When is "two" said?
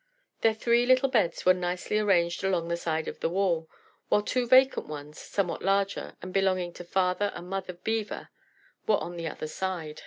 4.23-4.47